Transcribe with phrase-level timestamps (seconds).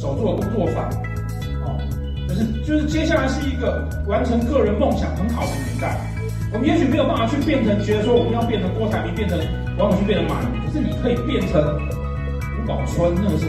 [0.00, 0.88] 手做工作坊，
[1.62, 1.76] 哦，
[2.26, 6.00] 就是就是接下来是一个完成个人梦想很好的年代。
[6.54, 9.38] 我们也许没有办法去变成，觉得说我们要变成郭台铭，变成
[9.76, 13.44] 王永庆，变成马云，可是你可以变成吴宝春，那个是